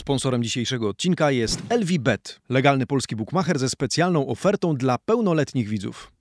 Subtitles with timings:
[0.00, 6.12] Sponsorem dzisiejszego odcinka jest LVBet, legalny polski bookmacher ze specjalną ofertą dla pełnoletnich widzów.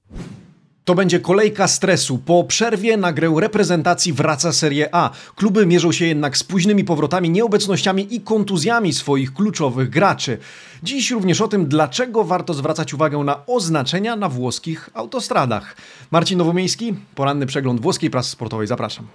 [0.85, 2.17] To będzie kolejka stresu.
[2.17, 5.09] Po przerwie na grę reprezentacji wraca Serie A.
[5.35, 10.37] Kluby mierzą się jednak z późnymi powrotami, nieobecnościami i kontuzjami swoich kluczowych graczy.
[10.83, 15.75] Dziś również o tym, dlaczego warto zwracać uwagę na oznaczenia na włoskich autostradach.
[16.11, 18.67] Marcin Nowomiejski, poranny przegląd włoskiej prasy sportowej.
[18.67, 19.07] Zapraszam.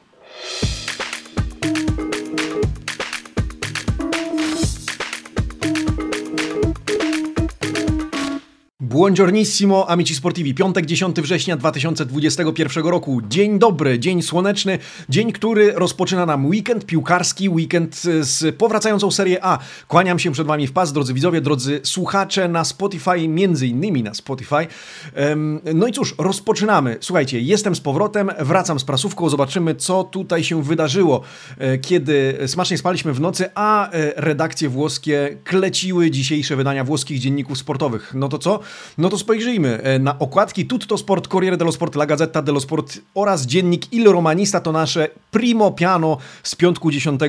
[8.94, 10.54] Buongiornissimo, amici sportivi.
[10.54, 13.20] Piątek, 10 września 2021 roku.
[13.28, 19.58] Dzień dobry, dzień słoneczny, dzień, który rozpoczyna nam weekend piłkarski, weekend z powracającą Serię A.
[19.88, 24.14] Kłaniam się przed Wami w pas, drodzy widzowie, drodzy słuchacze na Spotify, między innymi na
[24.14, 24.66] Spotify.
[25.74, 26.96] No i cóż, rozpoczynamy.
[27.00, 31.22] Słuchajcie, jestem z powrotem, wracam z prasówką, zobaczymy, co tutaj się wydarzyło,
[31.58, 37.58] e, kiedy smacznie spaliśmy w nocy, a e, redakcje włoskie kleciły dzisiejsze wydania włoskich dzienników
[37.58, 38.12] sportowych.
[38.14, 38.60] No to co?
[38.98, 42.98] No to spojrzyjmy e, na okładki Tutto Sport, Corriere dello Sport, La Gazzetta dello Sport
[43.14, 47.28] oraz dziennik Il Romanista to nasze primo piano z piątku 10 e,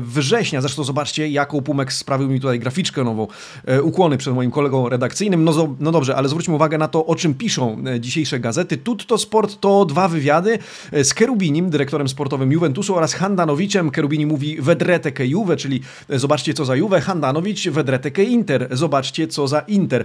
[0.00, 0.60] września.
[0.60, 3.26] Zresztą zobaczcie, jaką Pumek sprawił mi tutaj graficzkę nową.
[3.66, 5.44] E, ukłony przed moim kolegą redakcyjnym.
[5.44, 8.76] No, no dobrze, ale zwróćmy uwagę na to, o czym piszą dzisiejsze gazety.
[8.76, 10.58] Tutto Sport to dwa wywiady
[10.92, 13.90] z Kerubinim, dyrektorem sportowym Juventusu oraz Handanowiczem.
[13.90, 17.00] Kerubini mówi vedrete che Juve, czyli zobaczcie co za Juve.
[17.00, 20.04] Handanowicz vedrete che Inter, zobaczcie co za Inter.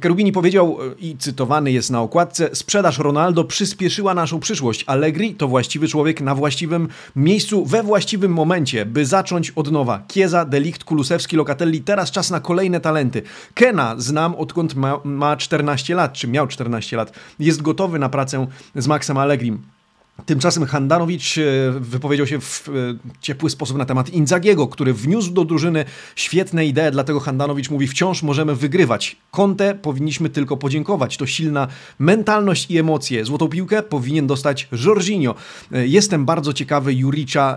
[0.00, 4.84] Kerubini powiedział, e, i cytowany jest na okładce, sprzedaż Ronaldo przyspieszyła naszą przyszłość.
[4.86, 10.02] Allegri to właściwy człowiek na właściwym miejscu, we właściwym momencie, by zacząć od nowa.
[10.08, 13.22] Kieza, Delikt, Kulusewski, Lokatelli, teraz czas na kolejne talenty.
[13.54, 17.12] Kena znam odkąd ma, ma 14 lat, czy miał 14 lat.
[17.38, 19.79] Jest gotowy na pracę z Maxem Allegrim.
[20.26, 21.42] Tymczasem Handanowicz e,
[21.80, 22.72] wypowiedział się w e,
[23.20, 25.84] ciepły sposób na temat Inzagiego, który wniósł do drużyny
[26.16, 29.16] świetne idee, dlatego Handanowicz mówi, wciąż możemy wygrywać.
[29.30, 31.16] Conte powinniśmy tylko podziękować.
[31.16, 31.68] To silna
[31.98, 33.24] mentalność i emocje.
[33.24, 35.34] Złotą piłkę powinien dostać Jorginho.
[35.72, 37.56] E, jestem bardzo ciekawy Juricza,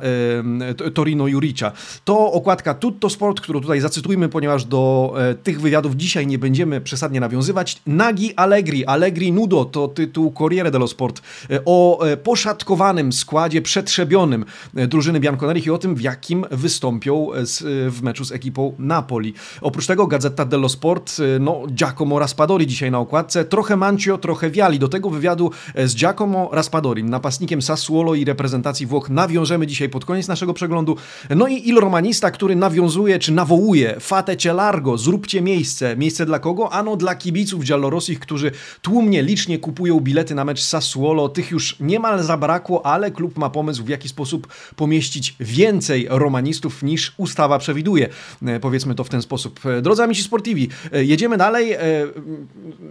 [0.93, 1.71] Torino Juricza.
[2.05, 7.19] To okładka Tutto Sport, którą tutaj zacytujmy, ponieważ do tych wywiadów dzisiaj nie będziemy przesadnie
[7.19, 7.81] nawiązywać.
[7.87, 11.21] Nagi Allegri, Allegri Nudo to tytuł Corriere dello Sport.
[11.65, 17.45] O poszat uszatkowanym składzie przetrzebionym e, drużyny Bianconeri i o tym, w jakim wystąpią e,
[17.45, 19.33] z, e, w meczu z ekipą Napoli.
[19.61, 24.79] Oprócz tego Gazeta dello Sport, no Giacomo Raspadori dzisiaj na okładce, trochę Mancio, trochę Viali.
[24.79, 25.51] Do tego wywiadu
[25.85, 30.97] z Giacomo Raspadori, napastnikiem Sassuolo i reprezentacji Włoch nawiążemy dzisiaj pod koniec naszego przeglądu.
[31.35, 35.97] No i Il Romanista, który nawiązuje, czy nawołuje Fatecie Largo, zróbcie miejsce.
[35.97, 36.73] Miejsce dla kogo?
[36.73, 41.29] Ano dla kibiców Giallorossich, którzy tłumnie, licznie kupują bilety na mecz Sassuolo.
[41.29, 46.83] Tych już niemal za zabrakło, ale klub ma pomysł, w jaki sposób pomieścić więcej romanistów
[46.83, 48.09] niż ustawa przewiduje.
[48.45, 49.59] E, powiedzmy to w ten sposób.
[49.65, 51.75] E, drodzy amici sportivi, e, jedziemy dalej.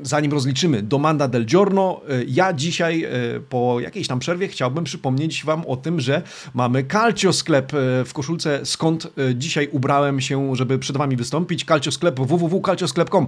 [0.02, 3.06] Zanim rozliczymy Domanda del Giorno, ja dzisiaj
[3.48, 6.22] po jakiejś tam przerwie chciałbym przypomnieć Wam o tym, że
[6.54, 7.72] mamy Calcio Sklep
[8.04, 11.64] w koszulce, skąd dzisiaj ubrałem się, żeby przed Wami wystąpić.
[11.64, 13.26] Calcio Sklep www.calciosklep.com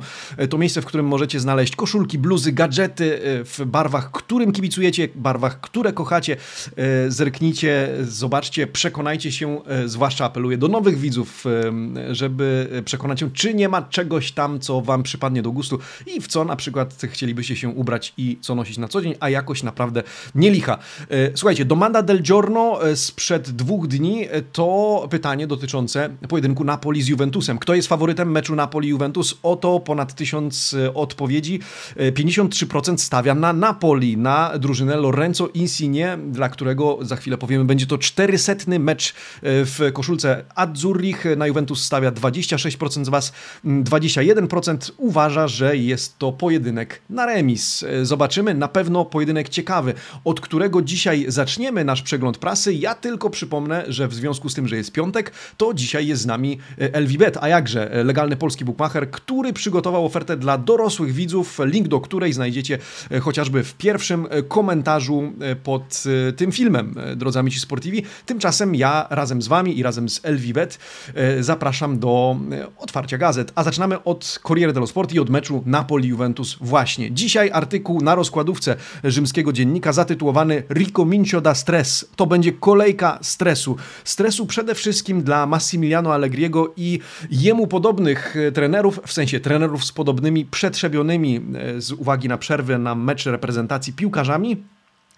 [0.51, 5.93] to miejsce, w którym możecie znaleźć koszulki, bluzy, gadżety w barwach, którym kibicujecie, barwach, które
[5.93, 6.37] kochacie kochacie,
[6.77, 13.31] e, zerknijcie, zobaczcie, przekonajcie się, e, zwłaszcza apeluję do nowych widzów, e, żeby przekonać się,
[13.31, 16.95] czy nie ma czegoś tam, co Wam przypadnie do gustu i w co na przykład
[17.11, 20.03] chcielibyście się ubrać i co nosić na co dzień, a jakoś naprawdę
[20.35, 20.79] nie licha.
[21.35, 27.59] Słuchajcie, Domanda del Giorno sprzed dwóch dni to pytanie dotyczące pojedynku Napoli z Juventusem.
[27.59, 29.35] Kto jest faworytem meczu Napoli-Juventus?
[29.43, 31.61] Oto ponad tysiąc odpowiedzi.
[31.97, 35.94] 53% stawia na Napoli, na drużynę Lorenzo Insigne
[36.31, 39.12] dla którego za chwilę powiemy, będzie to 400 mecz e,
[39.43, 41.25] w koszulce Azzurrich.
[41.37, 43.32] Na Juventus stawia 26% z Was,
[43.65, 47.82] 21% uważa, że jest to pojedynek na remis.
[47.82, 49.94] E, zobaczymy, na pewno pojedynek ciekawy,
[50.25, 52.75] od którego dzisiaj zaczniemy nasz przegląd prasy.
[52.75, 56.26] Ja tylko przypomnę, że w związku z tym, że jest piątek, to dzisiaj jest z
[56.26, 61.88] nami e, LVBet, a jakże legalny polski bookmacher, który przygotował ofertę dla dorosłych widzów, link
[61.88, 62.79] do której znajdziecie
[63.23, 65.32] chociażby w pierwszym komentarzu
[65.62, 68.03] pod Y, tym filmem, y, drodzy amici sportivi.
[68.27, 70.79] Tymczasem ja razem z Wami i razem z Elvivet
[71.39, 72.37] y, zapraszam do
[72.79, 73.53] otwarcia gazet.
[73.55, 77.13] A zaczynamy od Corriere dello Sport i od meczu Napoli-Juventus właśnie.
[77.13, 82.09] Dzisiaj artykuł na rozkładówce rzymskiego dziennika zatytułowany Ricomincio da stress.
[82.17, 83.77] To będzie kolejka stresu.
[84.05, 87.01] Stresu przede wszystkim dla Massimiliano Allegriego i
[87.31, 91.41] jemu podobnych trenerów, w sensie trenerów z podobnymi przetrzebionymi
[91.79, 94.57] z uwagi na przerwę na mecz reprezentacji piłkarzami,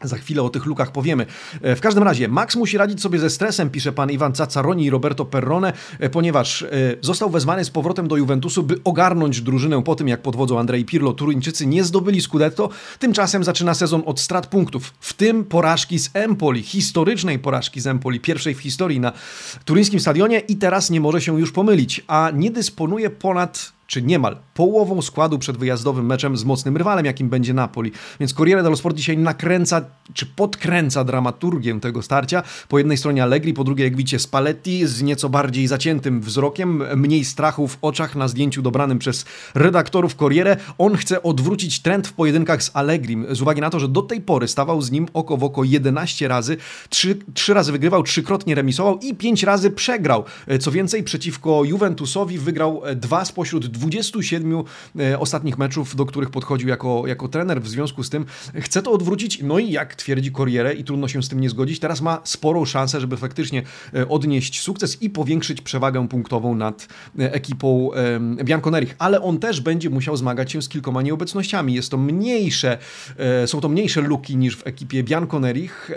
[0.02, 1.26] Za chwilę o tych lukach powiemy.
[1.62, 4.90] E, w każdym razie, Max musi radzić sobie ze stresem, pisze pan Iwan Cacaroni i
[4.90, 6.68] Roberto Perrone, e, ponieważ e,
[7.00, 10.84] został wezwany z powrotem do Juventusu, by ogarnąć drużynę po tym, jak pod wodzą Andrei
[10.84, 12.68] Pirlo Turyńczycy nie zdobyli Scudetto.
[12.98, 18.20] Tymczasem zaczyna sezon od strat punktów, w tym porażki z Empoli, historycznej porażki z Empoli,
[18.20, 19.12] pierwszej w historii na
[19.64, 24.36] turyńskim stadionie i teraz nie może się już pomylić, a nie dysponuje ponad czy niemal
[24.54, 27.92] połową składu przed wyjazdowym meczem z mocnym rywalem, jakim będzie Napoli.
[28.20, 29.84] Więc Corriere dello Sport dzisiaj nakręca,
[30.14, 32.42] czy podkręca dramaturgię tego starcia.
[32.68, 37.24] Po jednej stronie Allegri, po drugiej, jak widzicie, Spalletti z nieco bardziej zaciętym wzrokiem, mniej
[37.24, 39.24] strachu w oczach na zdjęciu dobranym przez
[39.54, 40.56] redaktorów Corriere.
[40.78, 44.20] On chce odwrócić trend w pojedynkach z Allegri, z uwagi na to, że do tej
[44.20, 46.56] pory stawał z nim oko w oko 11 razy,
[46.88, 50.24] 3, 3 razy wygrywał, trzykrotnie remisował i 5 razy przegrał.
[50.60, 54.64] Co więcej, przeciwko Juventusowi wygrał dwa spośród 27
[54.98, 57.62] e, ostatnich meczów, do których podchodził jako, jako trener.
[57.62, 59.42] W związku z tym chce to odwrócić.
[59.42, 62.64] No i jak twierdzi Corriere, i trudno się z tym nie zgodzić, teraz ma sporą
[62.64, 63.62] szansę, żeby faktycznie
[63.94, 66.88] e, odnieść sukces i powiększyć przewagę punktową nad
[67.18, 67.90] e, ekipą
[68.44, 68.96] Bianconerich.
[68.98, 71.74] Ale on też będzie musiał zmagać się z kilkoma nieobecnościami.
[71.74, 72.78] Jest to mniejsze,
[73.46, 75.90] są to mniejsze luki niż w ekipie Bianconerich.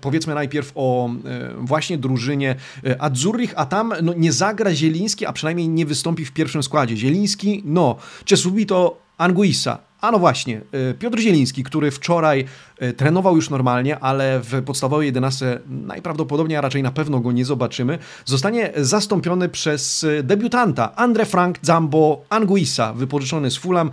[0.00, 1.10] Powiedzmy najpierw o
[1.58, 2.56] właśnie drużynie
[2.98, 6.96] Azzurrich, a tam no, nie zagra Zieliński, a przynajmniej nie wystąpi w pierwszym składzie.
[6.96, 10.60] Zieliński Zieliński, no, c'è subito Anguissa, a no właśnie,
[10.90, 12.44] y, Piotr Zieliński, który wczoraj
[12.82, 17.44] y, trenował już normalnie, ale w podstawowej 11 najprawdopodobniej, a raczej na pewno go nie
[17.44, 23.90] zobaczymy, zostanie zastąpiony przez y, debiutanta Andre Frank Zambo Anguissa, wypożyczony z Fulham,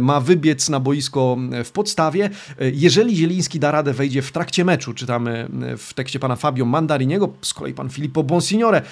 [0.00, 2.30] ma wybiec na boisko w podstawie.
[2.72, 5.48] Jeżeli Zieliński da radę, wejdzie w trakcie meczu, czytamy
[5.78, 8.82] w tekście pana Fabio Mandariniego, z kolei pan Filippo Bonsignore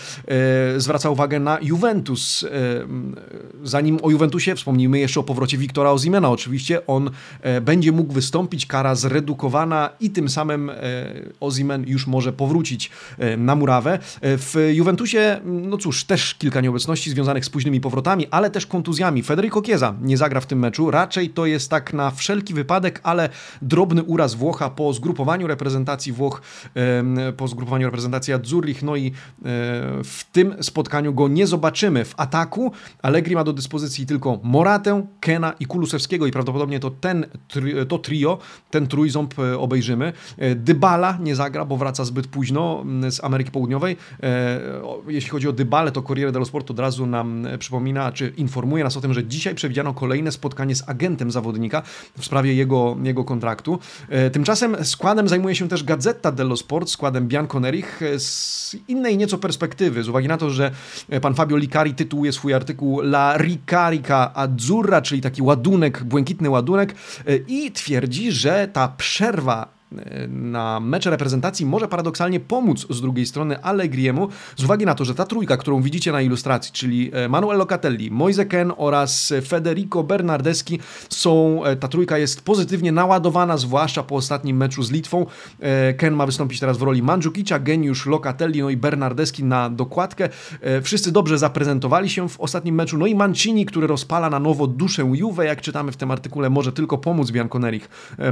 [0.77, 2.47] zwraca uwagę na Juventus.
[3.63, 7.11] Zanim o Juventusie wspomnijmy jeszcze o powrocie Wiktora Ozimena, oczywiście oczywiście on
[7.41, 10.75] e, będzie mógł wystąpić, kara zredukowana i tym samym e,
[11.41, 13.99] Ozimen już może powrócić e, na murawę.
[14.23, 19.23] W Juventusie, no cóż, też kilka nieobecności związanych z późnymi powrotami, ale też kontuzjami.
[19.23, 23.29] Federico Chiesa nie zagra w tym meczu, raczej to jest tak na wszelki wypadek, ale
[23.63, 26.43] drobny uraz Włocha po zgrupowaniu reprezentacji Włoch,
[27.37, 29.13] po zgrupowaniu reprezentacji Azzurrich, no i
[30.05, 32.05] w tym spotkaniu go nie zobaczymy.
[32.05, 32.73] W ataku
[33.03, 37.27] Allegri ma do dyspozycji tylko Moratę, Kena i Kulusewskiego i prawdopodobnie to ten,
[37.89, 38.39] to trio,
[38.71, 40.13] ten trójząb e, obejrzymy.
[40.39, 43.97] E, Dybala nie zagra, bo wraca zbyt późno mm, z Ameryki Południowej.
[44.23, 44.61] E,
[45.09, 48.97] jeśli chodzi o Dybalę, to Corriere dello Sport od razu nam przypomina, czy informuje nas
[48.97, 51.83] o tym, że dzisiaj przewidziano kolejne spotkanie z agentem zawodnika
[52.19, 53.79] w sprawie jego, jego kontraktu.
[54.33, 60.09] Tymczasem składem zajmuje się też Gazeta dello Sport, składem Bianconerich z innej nieco perspektywy, z
[60.09, 60.71] uwagi na to, że
[61.21, 66.95] pan Fabio Licari tytułuje swój artykuł La Ricarica Azzurra, czyli taki ładunek błękitny błękitny ładunek
[67.27, 69.80] e, i twierdzi, że ta przerwa
[70.29, 75.15] na mecze reprezentacji może paradoksalnie pomóc z drugiej strony Allegriemu, z uwagi na to, że
[75.15, 80.79] ta trójka, którą widzicie na ilustracji, czyli e, Manuel Locatelli, Moise Ken oraz Federico Bernardeschi
[81.09, 85.27] są, e, ta trójka jest pozytywnie naładowana, zwłaszcza po ostatnim meczu z Litwą.
[85.61, 90.29] E, Ken ma wystąpić teraz w roli Mandzukicia, geniusz Locatelli, no i Bernardeschi na dokładkę.
[90.83, 95.03] Wszyscy dobrze zaprezentowali się w ostatnim meczu, no i Mancini, który rozpala na nowo duszę
[95.03, 97.31] Juve, jak czytamy w tym artykule, może tylko pomóc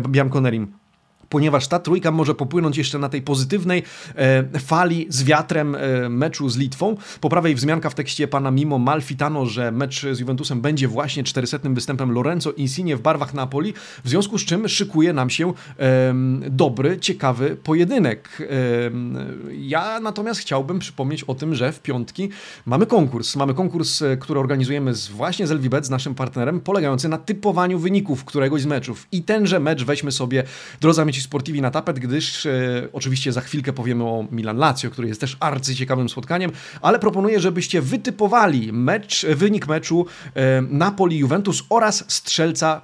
[0.09, 0.88] Bianconerim
[1.29, 3.83] ponieważ ta trójka może popłynąć jeszcze na tej pozytywnej
[4.15, 6.97] e, fali z wiatrem e, meczu z Litwą.
[7.21, 11.59] Po prawej wzmianka w tekście pana Mimo Malfitano, że mecz z Juventusem będzie właśnie 400.
[11.65, 15.53] występem Lorenzo Insigne w barwach Napoli, w związku z czym szykuje nam się
[16.51, 18.49] dobry, ciekawy pojedynek.
[19.59, 22.29] ja natomiast chciałbym przypomnieć o tym, że w piątki
[22.67, 23.37] mamy konkurs.
[23.37, 27.79] Mamy konkurs, e, który organizujemy z, właśnie z Elvibet, z naszym partnerem, polegający na typowaniu
[27.79, 29.07] wyników któregoś z meczów.
[29.13, 30.45] I tenże mecz weźmy sobie,
[30.81, 35.21] drodzy amici sportivi na tapet, gdyż e, oczywiście za chwilkę powiemy o Milan-Lazio, który jest
[35.21, 36.51] też arcyciekawym spotkaniem,
[36.83, 42.81] ale proponuję, żebyście wytypowali mecz, wynik meczu e, Napoli-Juventus oraz strzelca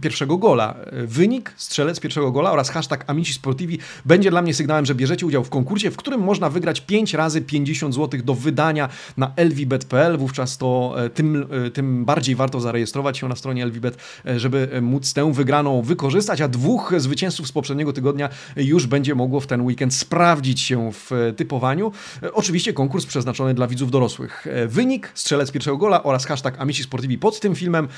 [0.00, 0.74] pierwszego gola.
[0.92, 5.44] Wynik, strzelec pierwszego gola oraz hashtag Amici Sportivi będzie dla mnie sygnałem, że bierzecie udział
[5.44, 10.18] w konkursie, w którym można wygrać 5 razy 50 zł do wydania na lvbet.pl.
[10.18, 14.68] Wówczas to e, tym, e, tym bardziej warto zarejestrować się na stronie lvbet, e, żeby
[14.82, 19.60] móc tę wygraną wykorzystać, a dwóch zwycięzców z poprzedniego tygodnia już będzie mogło w ten
[19.60, 21.92] weekend sprawdzić się w typowaniu.
[22.32, 24.46] Oczywiście konkurs przeznaczony dla widzów dorosłych.
[24.68, 27.88] Wynik, strzelec pierwszego gola oraz hashtag Amici Sportivi pod tym filmem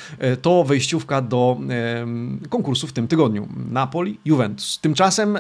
[0.43, 1.56] to wejściówka do
[2.49, 3.49] konkursu w tym tygodniu.
[3.71, 4.79] Napoli, Juventus.
[4.81, 5.39] Tymczasem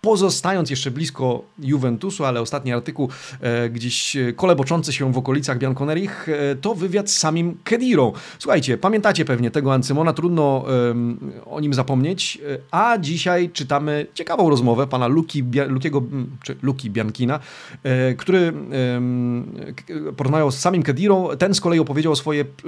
[0.00, 3.08] pozostając jeszcze blisko Juventusu, ale ostatni artykuł
[3.70, 6.26] gdzieś koleboczący się w okolicach Bianconerich,
[6.60, 8.12] to wywiad z samym Kedirą.
[8.38, 10.64] Słuchajcie, pamiętacie pewnie tego Ancymona, trudno
[11.46, 12.38] o nim zapomnieć,
[12.70, 16.02] a dzisiaj czytamy ciekawą rozmowę pana Luki, Lukiego,
[16.42, 17.40] czy Luki Biankina,
[18.16, 18.52] który
[20.16, 21.28] porozmawiał z samym Kedirą.
[21.38, 22.16] Ten z kolei opowiedział o,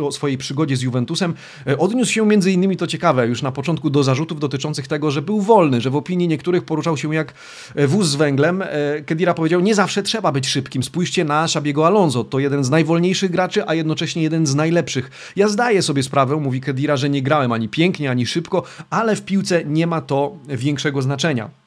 [0.07, 1.35] o swojej przygodzie z Juventusem.
[1.67, 5.23] E, odniósł się między innymi, to ciekawe, już na początku do zarzutów dotyczących tego, że
[5.23, 7.35] był wolny, że w opinii niektórych poruszał się jak
[7.75, 8.62] e, wóz z węglem.
[8.62, 8.66] E,
[9.07, 10.83] Kedira powiedział, nie zawsze trzeba być szybkim.
[10.83, 12.25] Spójrzcie na Szabiego Alonso.
[12.25, 15.33] To jeden z najwolniejszych graczy, a jednocześnie jeden z najlepszych.
[15.37, 19.23] Ja zdaję sobie sprawę, mówi Kedira, że nie grałem ani pięknie, ani szybko, ale w
[19.23, 21.65] piłce nie ma to większego znaczenia.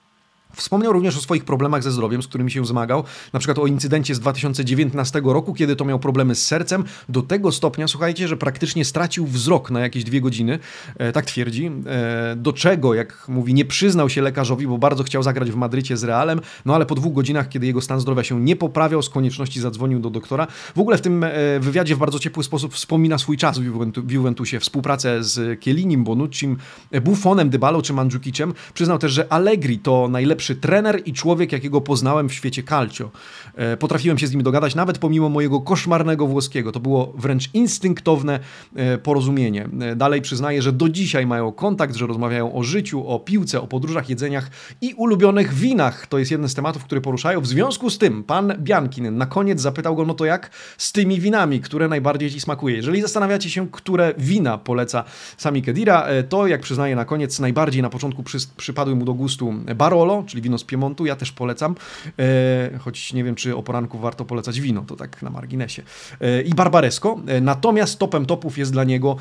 [0.55, 3.03] Wspomniał również o swoich problemach ze zdrowiem, z którymi się zmagał,
[3.33, 7.51] na przykład o incydencie z 2019 roku, kiedy to miał problemy z sercem, do tego
[7.51, 10.59] stopnia, słuchajcie, że praktycznie stracił wzrok na jakieś dwie godziny,
[10.97, 15.23] e, tak twierdzi, e, do czego, jak mówi, nie przyznał się lekarzowi, bo bardzo chciał
[15.23, 18.41] zagrać w Madrycie z Realem, no ale po dwóch godzinach, kiedy jego stan zdrowia się
[18.41, 20.47] nie poprawiał, z konieczności zadzwonił do doktora.
[20.75, 23.59] W ogóle w tym e, wywiadzie w bardzo ciepły sposób wspomina swój czas
[23.97, 26.57] w Juventusie, współpracę z Kielinim, Bonuccim,
[27.01, 28.53] Buffonem, Dybalą czy Mandzukiciem.
[28.73, 33.11] Przyznał też, że Allegri to najlepszy najlepszy trener i człowiek, jakiego poznałem w świecie calcio.
[33.55, 36.71] E, potrafiłem się z nim dogadać, nawet pomimo mojego koszmarnego włoskiego.
[36.71, 38.39] To było wręcz instynktowne
[38.75, 39.69] e, porozumienie.
[39.81, 43.67] E, dalej przyznaję, że do dzisiaj mają kontakt, że rozmawiają o życiu, o piłce, o
[43.67, 44.49] podróżach, jedzeniach
[44.81, 46.07] i ulubionych winach.
[46.07, 47.41] To jest jeden z tematów, który poruszają.
[47.41, 51.19] W związku z tym pan Biankin na koniec zapytał go, no to jak z tymi
[51.19, 52.75] winami, które najbardziej ci smakuje?
[52.75, 55.03] Jeżeli zastanawiacie się, które wina poleca
[55.37, 59.53] Sami Kedira, to jak przyznaję na koniec, najbardziej na początku przy, przypadły mu do gustu
[59.75, 61.75] Barolo, czyli wino z Piemontu, ja też polecam,
[62.19, 65.83] e, choć nie wiem, czy o poranku warto polecać wino, to tak na marginesie.
[66.21, 69.15] E, I Barbaresco, e, natomiast topem topów jest dla niego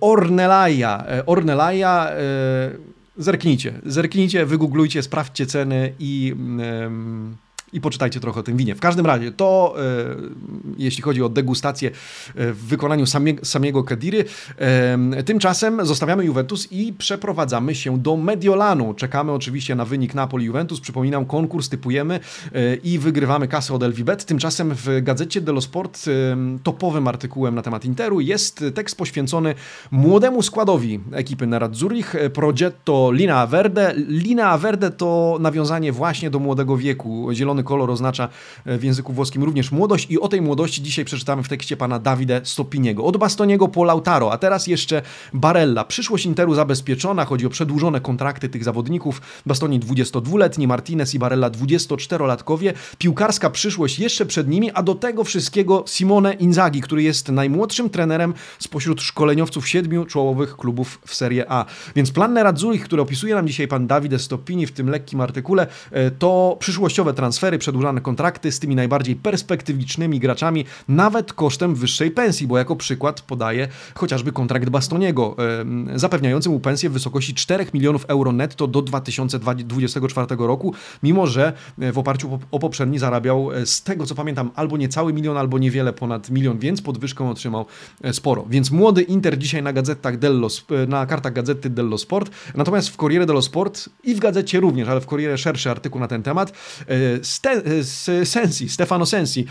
[0.00, 1.04] Ornelaja.
[1.26, 2.10] Ornelaja
[3.16, 6.34] zerknijcie, zerknijcie, wygooglujcie, sprawdźcie ceny i
[7.72, 8.74] i poczytajcie trochę o tym winie.
[8.74, 9.82] W każdym razie to, e,
[10.78, 11.92] jeśli chodzi o degustację e,
[12.52, 14.24] w wykonaniu samie, samego Kediry.
[14.58, 18.94] E, tymczasem zostawiamy Juventus i przeprowadzamy się do Mediolanu.
[18.94, 20.80] Czekamy oczywiście na wynik Napoli-Juventus.
[20.80, 22.20] Przypominam, konkurs typujemy
[22.84, 24.24] i wygrywamy kasę od Elvibet.
[24.24, 26.04] Tymczasem w gazecie dello Sport
[26.62, 29.54] topowym artykułem na temat Interu jest tekst poświęcony
[29.90, 33.94] młodemu składowi ekipy Nerazzurich, Progetto Lina Verde.
[33.96, 37.28] Lina Verde to nawiązanie właśnie do młodego wieku.
[37.32, 38.28] Zielony Kolor oznacza
[38.64, 41.98] e, w języku włoskim również młodość i o tej młodości dzisiaj przeczytamy w tekście pana
[41.98, 43.04] Davide Stopiniego.
[43.04, 45.02] Od Bastoniego po Lautaro, a teraz jeszcze
[45.34, 45.84] Barella.
[45.84, 49.22] Przyszłość Interu zabezpieczona, chodzi o przedłużone kontrakty tych zawodników.
[49.46, 52.72] Bastoni 22-letni, Martinez i Barella 24-latkowie.
[52.98, 58.34] Piłkarska przyszłość jeszcze przed nimi, a do tego wszystkiego Simone Inzaghi, który jest najmłodszym trenerem
[58.58, 61.64] spośród szkoleniowców siedmiu czołowych klubów w Serie A.
[61.96, 66.10] Więc plan Nerazzurich, który opisuje nam dzisiaj pan Davide Stopini w tym lekkim artykule, e,
[66.10, 72.46] to przyszłościowe transfery transfery, przedłużane kontrakty z tymi najbardziej perspektywicznymi graczami, nawet kosztem wyższej pensji,
[72.46, 75.36] bo jako przykład podaję chociażby kontrakt Bastoniego,
[75.94, 81.92] zapewniający mu pensję w wysokości 4 milionów euro netto do 2024 roku, mimo że e,
[81.92, 85.92] w oparciu o poprzedni zarabiał e, z tego co pamiętam albo niecały milion, albo niewiele
[85.92, 87.66] ponad milion, więc podwyżkę otrzymał
[88.02, 88.46] e, sporo.
[88.50, 90.48] Więc młody Inter dzisiaj na gazetach dello,
[90.88, 95.00] na kartach gazety dello Sport, natomiast w Corriere dello Sport i w gazecie również, ale
[95.00, 96.52] w Corriere szerszy artykuł na ten temat,
[98.24, 99.46] Sensi, Stefano Sensi,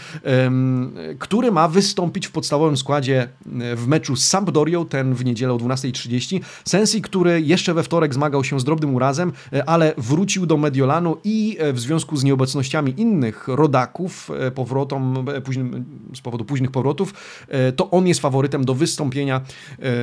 [1.19, 3.21] który ma wystąpić w podstawowym składzie
[3.61, 6.39] e, w meczu z Sampdorią, ten w niedzielę o 12.30.
[6.65, 11.17] Sensi, który jeszcze we wtorek zmagał się z drobnym urazem, e, ale wrócił do Mediolanu
[11.23, 17.13] i e, w związku z nieobecnościami innych rodaków, powrotom, późnym, z powodu późnych powrotów,
[17.75, 19.41] to on jest faworytem do wystąpienia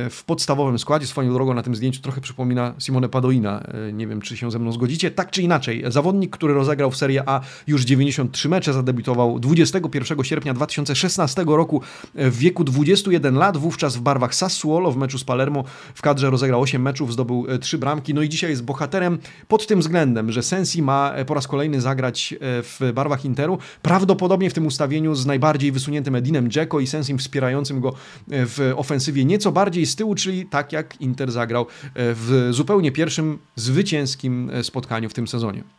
[0.09, 1.07] w podstawowym składzie.
[1.07, 3.63] Swoją drogą na tym zdjęciu trochę przypomina Simone Padoina.
[3.93, 5.11] Nie wiem, czy się ze mną zgodzicie.
[5.11, 10.53] Tak czy inaczej, zawodnik, który rozegrał w Serie A już 93 mecze, zadebiutował 21 sierpnia
[10.53, 11.81] 2016 roku.
[12.15, 15.63] W wieku 21 lat, wówczas w barwach Sassuolo w meczu z Palermo
[15.95, 19.17] w kadrze rozegrał 8 meczów, zdobył 3 e, bramki, no i dzisiaj jest bohaterem
[19.47, 23.57] pod tym względem, że Sensi ma e, po raz kolejny zagrać e, w barwach Interu,
[23.81, 27.93] prawdopodobnie w tym ustawieniu z najbardziej wysuniętym Edinem Dzeko i Sensim wspierającym go
[28.27, 31.65] w ofensywie nieco bardziej z tyłu, czyli tak jak Inter zagrał
[31.95, 35.76] w zupełnie pierwszym zwycięskim spotkaniu w tym sezonie.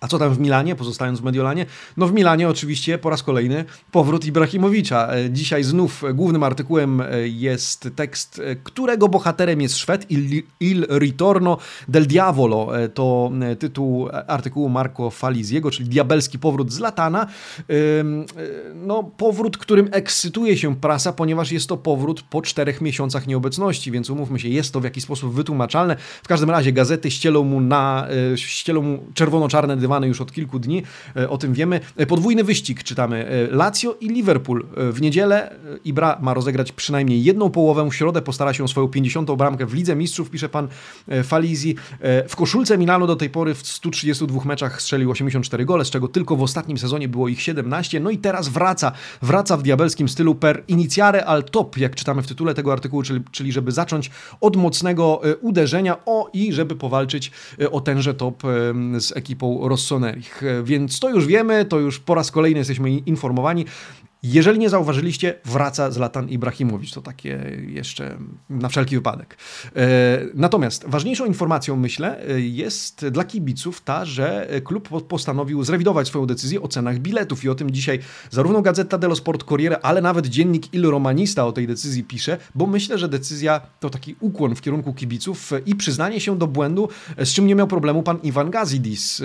[0.00, 1.66] A co tam w Milanie, pozostając w Mediolanie?
[1.96, 5.08] No w Milanie oczywiście po raz kolejny powrót Ibrahimowicza.
[5.14, 10.86] E, dzisiaj znów głównym artykułem e, jest tekst, e, którego bohaterem jest Szwed, Il, Il
[10.98, 12.68] Ritorno del Diavolo.
[12.94, 17.26] To tytuł artykułu Marco Faliziego, czyli Diabelski powrót z Latana.
[18.74, 24.10] No powrót, którym ekscytuje się prasa, ponieważ jest to powrót po czterech miesiącach nieobecności, więc
[24.10, 25.96] umówmy się, jest to w jakiś sposób wytłumaczalne.
[26.22, 30.82] W każdym razie gazety ścielą mu na, ścielą mu czerwono-czarne wydawany już od kilku dni,
[31.16, 31.80] e, o tym wiemy.
[31.96, 33.26] E, podwójny wyścig czytamy.
[33.26, 34.66] E, Lazio i Liverpool.
[34.76, 35.54] W niedzielę
[35.84, 37.90] Ibra ma rozegrać przynajmniej jedną połowę.
[37.90, 39.30] W środę postara się o swoją 50.
[39.36, 40.68] bramkę w Lidze Mistrzów, pisze pan
[41.24, 41.76] Falizi.
[42.28, 46.36] W koszulce Milano do tej pory w 132 meczach strzelił 84 gole, z czego tylko
[46.36, 48.00] w ostatnim sezonie było ich 17.
[48.00, 48.92] No i teraz wraca.
[49.22, 53.20] Wraca w diabelskim stylu per iniziare al top, jak czytamy w tytule tego artykułu, czyli,
[53.30, 57.30] czyli żeby zacząć od mocnego uderzenia o i żeby powalczyć
[57.70, 58.42] o tenże top
[58.98, 60.22] z ekipą Ross Rossoneri.
[60.64, 63.64] Więc to już wiemy, to już po raz kolejny jesteśmy informowani.
[64.22, 66.92] Jeżeli nie zauważyliście, wraca Zlatan Ibrahimowicz.
[66.92, 68.18] To takie jeszcze
[68.50, 69.36] na wszelki wypadek.
[69.76, 76.62] E, natomiast ważniejszą informacją, myślę, jest dla kibiców ta, że klub postanowił zrewidować swoją decyzję
[76.62, 77.98] o cenach biletów i o tym dzisiaj
[78.30, 82.66] zarówno Gazeta dello Sport Corriere, ale nawet dziennik Il Romanista o tej decyzji pisze, bo
[82.66, 87.28] myślę, że decyzja to taki ukłon w kierunku kibiców i przyznanie się do błędu, z
[87.28, 89.22] czym nie miał problemu pan Iwan Gazidis.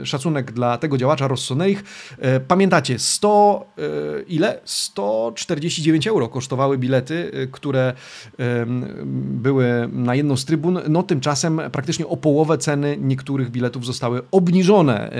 [0.00, 1.84] E, szacunek dla tego działacza Rossoneich.
[2.18, 3.66] E, pamiętacie, 100
[4.28, 4.60] ile?
[4.64, 7.92] 149 euro kosztowały bilety, y, które
[9.14, 10.78] były na jedną z trybun.
[10.88, 15.12] No tymczasem praktycznie o połowę ceny niektórych biletów zostały obniżone.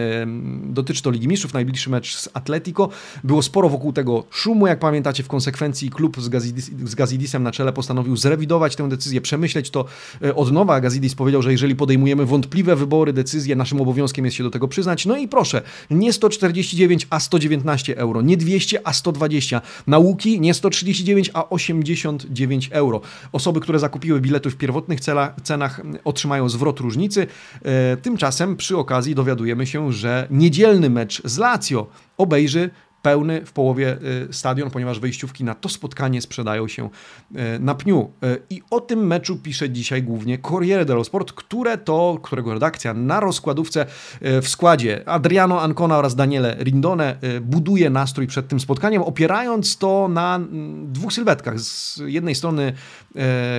[0.65, 2.89] Dotyczy to Ligi Mistrzów, najbliższy mecz z Atletico.
[3.25, 7.53] Było sporo wokół tego szumu, jak pamiętacie, w konsekwencji klub z, Gazidis, z Gazidisem na
[7.53, 9.85] czele postanowił zrewidować tę decyzję, przemyśleć to
[10.25, 10.81] e, od nowa.
[10.81, 15.07] Gazidis powiedział, że jeżeli podejmujemy wątpliwe wybory, decyzje, naszym obowiązkiem jest się do tego przyznać.
[15.07, 19.61] No i proszę, nie 149, a 119 euro, nie 200, a 120.
[19.87, 23.01] Nauki nie 139, a 89 euro.
[23.33, 25.01] Osoby, które zakupiły bilety w pierwotnych
[25.43, 27.27] cenach otrzymają zwrot różnicy.
[27.63, 31.87] E, tymczasem przy okazji dowiadujemy się, że niedzielny mecz z Lazio
[32.19, 32.71] obejrzy
[33.03, 33.97] pełny w połowie
[34.31, 38.11] y, stadion, ponieważ wejściówki na to spotkanie sprzedają się y, na pniu.
[38.25, 42.95] Y, I o tym meczu pisze dzisiaj głównie Corriere dello Sport, które to, którego redakcja
[42.95, 43.87] na rozkładówce
[44.21, 50.37] w składzie Adriano Ancona oraz Daniele Rindone buduje nastrój przed tym spotkaniem, opierając to na
[50.37, 51.61] mm, dwóch sylwetkach.
[51.61, 52.73] Z jednej strony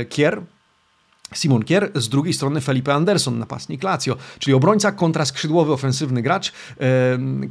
[0.10, 0.42] Kier,
[1.34, 6.52] Simon Kier, z drugiej strony Felipe Anderson, napastnik Lazio, czyli obrońca kontra skrzydłowy, ofensywny gracz.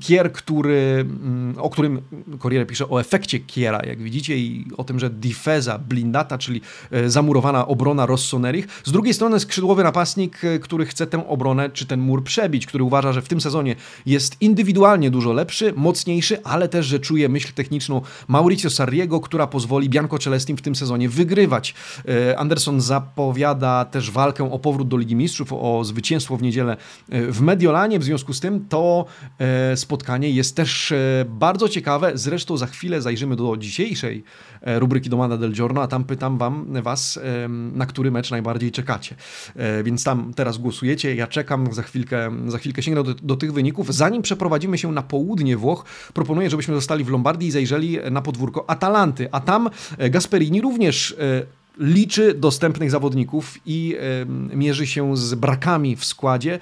[0.00, 2.02] Kier, który, mm, o którym
[2.42, 7.10] Corriere pisze o efekcie Kiera, jak widzicie, i o tym, że difeza blindata, czyli e,
[7.10, 8.66] zamurowana obrona Rossonerich.
[8.84, 12.84] Z drugiej strony skrzydłowy napastnik, e, który chce tę obronę czy ten mur przebić, który
[12.84, 17.52] uważa, że w tym sezonie jest indywidualnie dużo lepszy, mocniejszy, ale też, że czuje myśl
[17.52, 21.74] techniczną Mauricio Sarriego, która pozwoli Bianco Celestim w tym sezonie wygrywać.
[22.08, 26.76] E, Anderson zapowiada też walkę o powrót do Ligi Mistrzów, o zwycięstwo w niedzielę
[27.10, 27.98] e, w Mediolanie.
[27.98, 29.04] W związku z tym to
[29.38, 32.12] e, spotkanie jest też e, bardzo ciekawe.
[32.14, 34.24] Zresztą za chwilę zajrzymy do dzisiejszej
[34.66, 39.14] rubryki Domanda del Giorno, a tam pytam wam, was, na który mecz najbardziej czekacie.
[39.84, 41.14] Więc tam teraz głosujecie.
[41.14, 43.94] Ja czekam, za chwilkę, za chwilkę sięgnę do, do tych wyników.
[43.94, 48.70] Zanim przeprowadzimy się na południe Włoch, proponuję, żebyśmy zostali w Lombardii i zajrzeli na podwórko
[48.70, 49.28] Atalanty.
[49.32, 49.70] A tam
[50.10, 51.16] Gasperini również
[51.78, 53.96] liczy dostępnych zawodników i
[54.50, 56.58] e, mierzy się z brakami w składzie.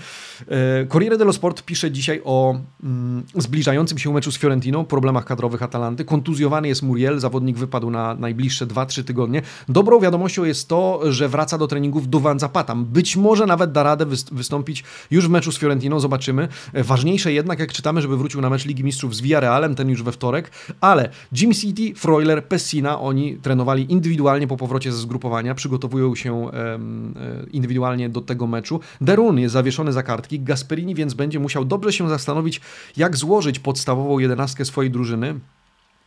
[0.48, 5.62] E, Corriere dello Sport pisze dzisiaj o mm, zbliżającym się meczu z Fiorentiną, problemach kadrowych
[5.62, 6.04] Atalanty.
[6.04, 9.42] Kontuzjowany jest Muriel, zawodnik wypadł na najbliższe 2-3 tygodnie.
[9.68, 12.74] Dobrą wiadomością jest to, że wraca do treningów Duvan Zapata.
[12.74, 16.48] Być może nawet da radę wystąpić już w meczu z Fiorentiną, zobaczymy.
[16.72, 20.02] E, ważniejsze jednak, jak czytamy, żeby wrócił na mecz Ligi Mistrzów z Villarrealem, ten już
[20.02, 26.14] we wtorek, ale Jim City, Freuler, Pessina, oni trenowali indywidualnie po powrocie ze zgrupowania, przygotowują
[26.14, 26.78] się e,
[27.52, 28.80] indywidualnie do tego meczu.
[29.00, 32.60] Derun jest zawieszony za kartki, Gasperini więc będzie musiał dobrze się zastanowić,
[32.96, 35.40] jak złożyć podstawową jedenastkę swojej drużyny.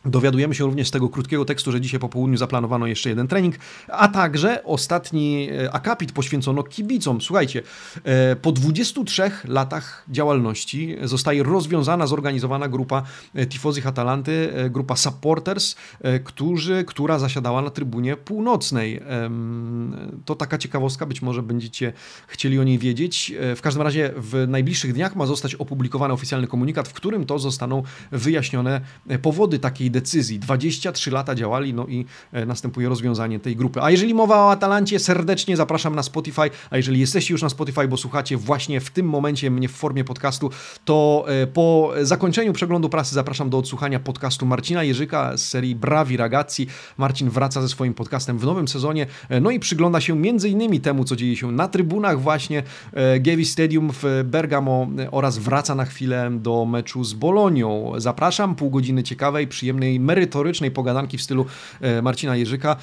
[0.06, 3.54] Dowiadujemy się również z tego krótkiego tekstu, że dzisiaj po południu zaplanowano jeszcze jeden trening,
[3.88, 7.20] a także ostatni e, akapit poświęcono kibicom.
[7.20, 7.62] Słuchajcie,
[8.04, 13.02] e, po 23 latach działalności zostaje rozwiązana, zorganizowana grupa
[13.34, 15.76] e, Tifozi Atalanty, grupa supporters,
[16.24, 19.00] którzy, która zasiadała na trybunie północnej.
[20.24, 21.92] To taka ciekawostka, być może będziecie
[22.26, 23.32] chcieli o niej wiedzieć.
[23.56, 27.82] W każdym razie w najbliższych dniach ma zostać opublikowany oficjalny komunikat, w którym to zostaną
[28.12, 28.80] wyjaśnione
[29.22, 30.38] powody takiej decyzji.
[30.38, 32.04] 23 lata działali, no i
[32.46, 33.80] następuje rozwiązanie tej grupy.
[33.82, 37.88] A jeżeli mowa o Atalancie, serdecznie zapraszam na Spotify, a jeżeli jesteście już na Spotify,
[37.88, 40.50] bo słuchacie właśnie w tym momencie mnie w formie podcastu,
[40.84, 46.66] to po zakończeniu przeglądu prasy zapraszam do odsłuchania podcastu Marcina Jerzyka z serii Brawi Ragazzi.
[46.98, 49.06] Marcin wraca ze swoim podcastem w nowym sezonie,
[49.40, 52.62] no i przygląda się między innymi temu, co dzieje się na trybunach właśnie
[53.20, 57.92] Gevi Stadium w Bergamo oraz wraca na chwilę do meczu z Bolonią.
[57.96, 61.46] Zapraszam, pół godziny ciekawej, przyjemnej, merytorycznej pogadanki w stylu
[61.80, 62.76] e, Marcina Jerzyka.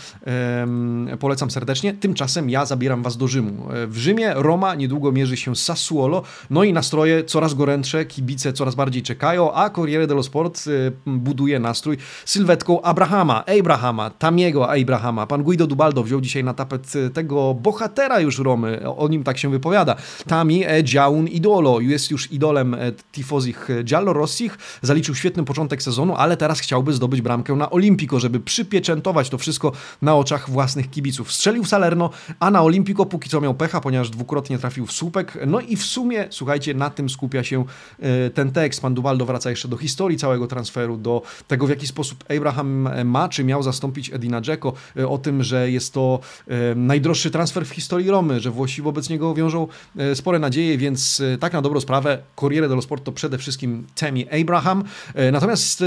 [1.20, 1.94] Polecam serdecznie.
[1.94, 3.72] Tymczasem ja zabieram Was do Rzymu.
[3.72, 8.54] E, w Rzymie Roma niedługo mierzy się z Sassuolo, no i nastroje coraz gorętsze, kibice
[8.54, 15.28] coraz bardziej czekają, a Corriere dello Sport e, buduje nastrój sylwetką Abrahama, Abrahama, Tamiego Abrahama.
[15.28, 19.52] Pan Guido Dubaldo wziął dzisiaj na tapet tego bohatera już Romy, o nim tak się
[19.52, 19.96] wypowiada.
[20.28, 22.76] Tami e dziaun idolo, jest już idolem
[23.12, 29.30] tifozich giallo-rossich, zaliczył świetny początek sezonu, ale teraz chciałby zdobyć bramkę na Olimpico, żeby przypieczętować
[29.30, 31.32] to wszystko na oczach własnych kibiców.
[31.32, 35.38] Strzelił Salerno, a na Olimpico póki co miał pecha, ponieważ dwukrotnie trafił w słupek.
[35.48, 37.66] No i w sumie, słuchajcie, na tym skupia się
[38.00, 38.82] e, ten tekst.
[38.82, 43.30] Pan Dubaldo wraca jeszcze do historii całego transferu, do tego, w jaki sposób Abraham ma,
[43.30, 47.70] czy miał zastąpić Edina Dzeko, e, o tym, że jest to e, najdroższy transfer w
[47.70, 49.68] historii Romy, że Włosi wobec niego wiążą
[50.14, 54.84] spore nadzieje, więc tak na dobrą sprawę Corriere dello Sport to przede wszystkim Temi Abraham.
[55.32, 55.84] Natomiast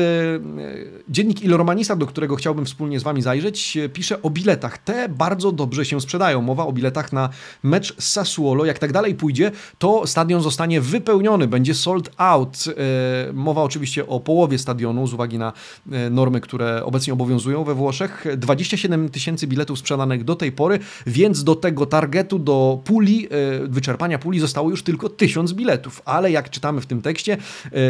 [1.08, 4.78] dziennik Il Romanista, do którego chciałbym wspólnie z Wami zajrzeć, pisze o biletach.
[4.78, 6.42] Te bardzo dobrze się sprzedają.
[6.42, 7.28] Mowa o biletach na
[7.62, 8.64] mecz z Sassuolo.
[8.64, 12.64] Jak tak dalej pójdzie, to stadion zostanie wypełniony, będzie sold out.
[13.32, 15.52] Mowa oczywiście o połowie stadionu z uwagi na
[16.10, 18.26] normy, które obecnie obowiązują we Włoszech.
[18.36, 23.28] 27 tysięcy biletów sprzedanych do tej pory, więc do tego targetu, do puli,
[23.62, 26.02] wyczerpania puli zostało już tylko 1000 biletów.
[26.04, 27.36] Ale jak czytamy w tym tekście,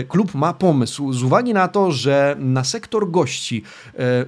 [0.09, 1.13] klub ma pomysł.
[1.13, 3.63] Z uwagi na to, że na sektor gości.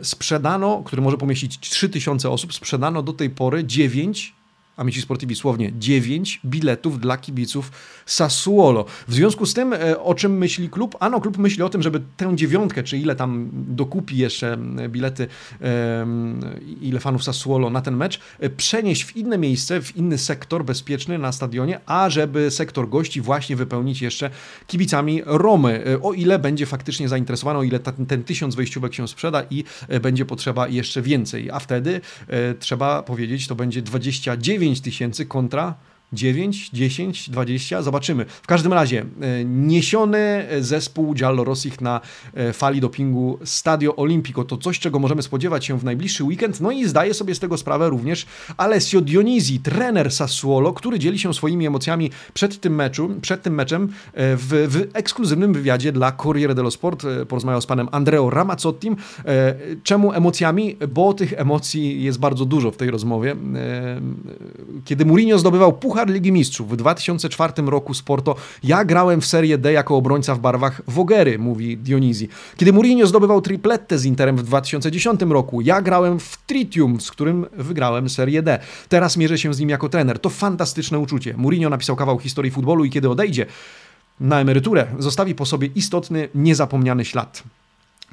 [0.02, 4.35] Sprzedano, który może pomieścić 3000 osób, sprzedano do tej pory 9
[4.76, 7.72] Amici Sportivi słownie 9 biletów dla kibiców
[8.06, 8.84] Sassuolo.
[9.08, 10.96] W związku z tym, e, o czym myśli klub?
[11.00, 14.58] Ano, klub myśli o tym, żeby tę dziewiątkę, czy ile tam dokupi jeszcze
[14.88, 15.26] bilety,
[16.80, 21.18] ile fanów Sassuolo na ten mecz, e, przenieść w inne miejsce, w inny sektor bezpieczny
[21.18, 24.30] na stadionie, a żeby sektor gości właśnie wypełnić jeszcze
[24.66, 25.84] kibicami Romy.
[25.86, 29.64] E, o ile będzie faktycznie zainteresowano, o ile ten, ten tysiąc wejściówek się sprzeda i
[30.02, 31.50] będzie potrzeba jeszcze więcej.
[31.50, 32.00] A wtedy
[32.58, 35.74] trzeba powiedzieć, to będzie 29 tysięcy kontra
[36.12, 38.24] 9, 10, 20, zobaczymy.
[38.24, 42.00] W każdym razie e, niesiony zespół Giallo Rossich na
[42.34, 46.70] e, fali dopingu Stadio Olimpico to coś, czego możemy spodziewać się w najbliższy weekend, no
[46.70, 51.66] i zdaje sobie z tego sprawę również Alessio Dionisi, trener Sassuolo, który dzieli się swoimi
[51.66, 53.88] emocjami przed tym meczu, przed tym meczem e,
[54.36, 57.06] w, w ekskluzywnym wywiadzie dla Corriere dello Sport.
[57.28, 58.96] Porozmawiał z panem Andreo Ramazzottim.
[59.82, 60.76] Czemu emocjami?
[60.88, 63.36] Bo tych emocji jest bardzo dużo w tej rozmowie.
[64.84, 68.36] Kiedy Mourinho zdobywał puchar Puchar Ligi Mistrzów w 2004 roku Sporto.
[68.62, 72.28] Ja grałem w Serie D jako obrońca w barwach Wogery, mówi Dionizji.
[72.56, 77.46] Kiedy Mourinho zdobywał tripletę z Interem w 2010 roku, ja grałem w Tritium, z którym
[77.52, 78.58] wygrałem Serie D.
[78.88, 80.18] Teraz mierzę się z nim jako trener.
[80.18, 81.34] To fantastyczne uczucie.
[81.36, 83.46] Mourinho napisał kawał historii futbolu i kiedy odejdzie
[84.20, 87.42] na emeryturę, zostawi po sobie istotny, niezapomniany ślad.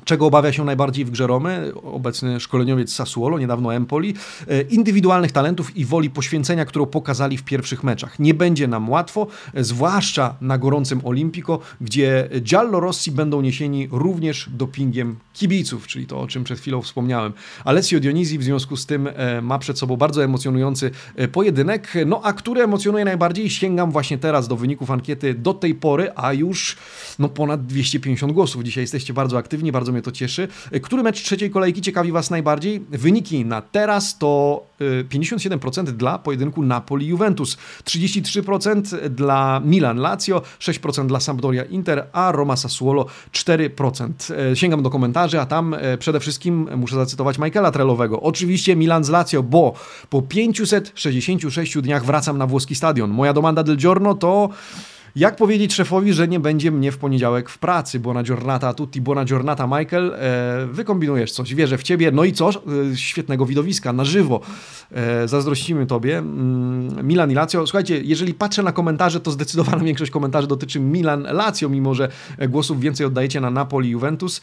[0.05, 1.71] Czego obawia się najbardziej w grze Romy?
[1.83, 4.13] Obecny szkoleniowiec Sassuolo, niedawno Empoli.
[4.47, 8.19] E, indywidualnych talentów i woli poświęcenia, którą pokazali w pierwszych meczach.
[8.19, 15.15] Nie będzie nam łatwo, zwłaszcza na gorącym Olimpico, gdzie Giallo Rossi będą niesieni również dopingiem
[15.33, 17.33] kibiców, czyli to, o czym przed chwilą wspomniałem.
[17.65, 22.21] Alessio Dionisi w związku z tym e, ma przed sobą bardzo emocjonujący e, pojedynek, no
[22.23, 23.49] a który emocjonuje najbardziej?
[23.49, 26.77] Sięgam właśnie teraz do wyników ankiety do tej pory, a już
[27.19, 28.63] no, ponad 250 głosów.
[28.63, 30.47] Dzisiaj jesteście bardzo aktywni, bardzo mnie to cieszy.
[30.83, 32.79] Który mecz trzeciej kolejki ciekawi Was najbardziej?
[32.89, 34.63] Wyniki na teraz to
[35.09, 44.11] 57% y, dla pojedynku Napoli-Juventus, 33% dla Milan-Lazio, 6% dla Sampdoria-Inter, a Roma-Sassuolo 4%.
[44.51, 48.21] Y, sięgam do komentarzy, a tam przede wszystkim muszę zacytować Michaela Trellowego.
[48.21, 49.73] Oczywiście Milan z Lazio, bo
[50.09, 53.11] po 566 dniach wracam na włoski stadion.
[53.11, 54.49] Moja domanda del giorno to
[55.15, 57.99] jak powiedzieć szefowi, że nie będzie mnie w poniedziałek w pracy?
[57.99, 60.13] Buona giornata tutti, buona giornata Michael.
[60.13, 62.11] E, wykombinujesz coś, wierzę w ciebie.
[62.11, 62.49] No i co?
[62.49, 62.53] E,
[62.97, 64.41] świetnego widowiska, na żywo.
[64.91, 66.17] E, zazdrościmy tobie.
[66.17, 67.67] Mm, Milan i Lazio.
[67.67, 72.09] Słuchajcie, jeżeli patrzę na komentarze, to zdecydowana większość komentarzy dotyczy Milan-Lazio, mimo że
[72.49, 74.41] głosów więcej oddajecie na Napoli-Juventus.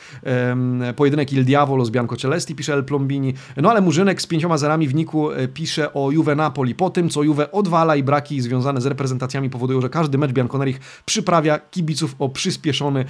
[0.97, 3.35] Pojedynek Il Diavolo z Bianco Celesti, pisze El Plombini.
[3.57, 6.75] No ale Murzynek z pięcioma zerami w Niku e, pisze o Juve Napoli.
[6.75, 10.60] Po tym, co Juve odwala i braki związane z reprezentacjami powodują, że każdy mecz Bianco
[10.65, 13.05] Rossoneri przyprawia kibiców o przyspieszony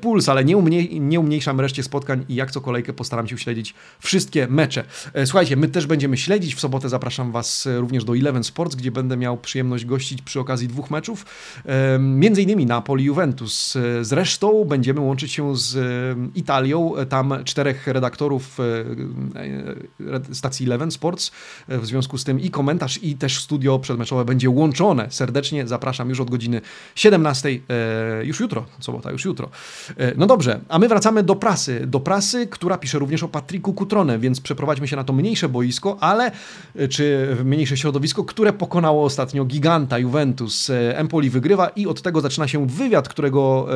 [0.00, 3.74] puls, ale nie, umniej, nie umniejszam reszcie spotkań i jak co kolejkę postaram się śledzić
[4.00, 4.84] wszystkie mecze.
[5.24, 6.54] Słuchajcie, my też będziemy śledzić.
[6.54, 10.68] W sobotę zapraszam Was również do Eleven Sports, gdzie będę miał przyjemność gościć przy okazji
[10.68, 11.26] dwóch meczów.
[11.98, 13.78] Między innymi Napoli-Juventus.
[14.02, 15.78] Zresztą będziemy łączyć się z
[16.34, 16.92] Italią.
[17.08, 18.58] Tam czterech redaktorów
[20.32, 21.30] stacji Eleven Sports.
[21.68, 25.06] W związku z tym i komentarz, i też studio przedmeczowe będzie łączone.
[25.10, 26.60] Serdecznie zapraszam już od godziny
[26.94, 27.60] 17,
[28.22, 29.48] już jutro, sobota, już jutro.
[30.16, 31.86] No dobrze, a my wracamy do prasy.
[31.86, 35.96] Do prasy, która pisze również o Patryku Kutrone, więc przeprowadźmy się na to mniejsze boisko,
[36.00, 36.30] ale
[36.90, 40.70] czy mniejsze środowisko, które pokonało ostatnio giganta Juventus.
[40.94, 43.68] Empoli wygrywa i od tego zaczyna się wywiad, którego,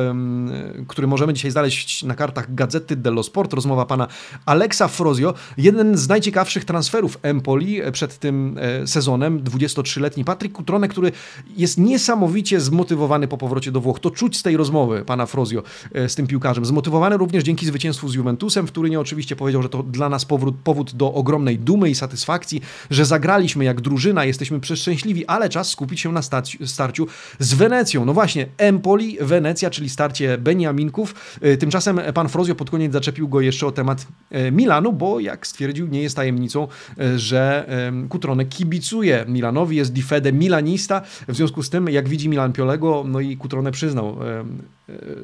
[0.87, 3.53] który możemy dzisiaj znaleźć na kartach Gazety dello Sport.
[3.53, 4.07] Rozmowa pana
[4.45, 5.33] Alexa Frozio.
[5.57, 9.43] Jeden z najciekawszych transferów Empoli przed tym e, sezonem.
[9.43, 11.11] 23-letni Patryk Kutrone, który
[11.57, 13.99] jest niesamowicie zmotywowany po powrocie do Włoch.
[13.99, 15.63] To czuć z tej rozmowy pana Frozio
[15.93, 16.65] e, z tym piłkarzem.
[16.65, 20.55] Zmotywowany również dzięki zwycięstwu z Juventusem, w Turynie oczywiście powiedział, że to dla nas powrót,
[20.63, 25.99] powód do ogromnej dumy i satysfakcji, że zagraliśmy jak drużyna, jesteśmy przeszczęśliwi, ale czas skupić
[25.99, 26.21] się na
[26.65, 27.07] starciu
[27.39, 28.05] z Wenecją.
[28.05, 31.15] No właśnie, Empoli, Wenecja, czyli starcie Beniaminków.
[31.41, 35.47] E, tymczasem pan Frozio pod koniec zaczepił go jeszcze o temat e, Milanu, bo jak
[35.47, 36.67] stwierdził, nie jest tajemnicą,
[37.15, 37.67] że
[38.09, 43.19] Kutrone kibicuje Milanowi, jest difede milanista, w związku z tym, jak widzi Milan Piolego, no
[43.19, 44.17] i Kutrone przyznał,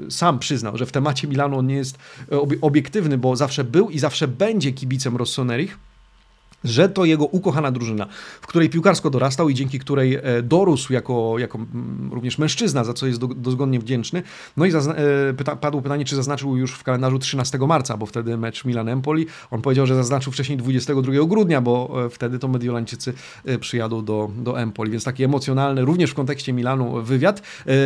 [0.10, 1.98] sam przyznał, że w temacie Milanu on nie jest
[2.62, 5.89] obiektywny, bo zawsze był i zawsze będzie kibicem Rossonerich
[6.64, 8.08] że to jego ukochana drużyna,
[8.42, 11.60] w której piłkarsko dorastał i dzięki której e, dorósł jako, jako
[12.12, 14.24] również mężczyzna, za co jest dozgodnie wdzięczny.
[14.58, 18.06] No i zazna- e, pyta- padło pytanie, czy zaznaczył już w kalendarzu 13 marca, bo
[18.06, 19.26] wtedy mecz Milan-Empoli.
[19.52, 23.14] On powiedział, że zaznaczył wcześniej 22 grudnia, bo e, wtedy to Mediolańczycy
[23.60, 27.42] przyjadą do, do Empoli, więc taki emocjonalny, również w kontekście Milanu wywiad.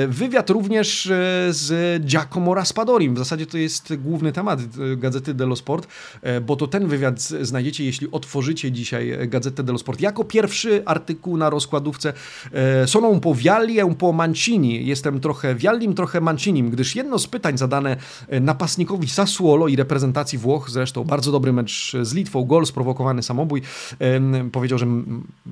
[0.07, 1.11] Wywiad również
[1.49, 3.15] z Giacomo Raspadorim.
[3.15, 4.59] W zasadzie to jest główny temat
[4.97, 5.87] gazety dello Sport,
[6.45, 10.01] bo to ten wywiad znajdziecie, jeśli otworzycie dzisiaj Gazetę dello Sport.
[10.01, 12.13] Jako pierwszy artykuł na rozkładówce
[12.51, 14.85] e, sono un po Vialli e po Mancini.
[14.85, 17.97] Jestem trochę Viallim, trochę Mancinim, gdyż jedno z pytań zadane
[18.27, 23.61] e, napastnikowi Sassuolo i reprezentacji Włoch, zresztą bardzo dobry mecz z Litwą, gol, sprowokowany samobój,
[24.51, 24.87] powiedział, że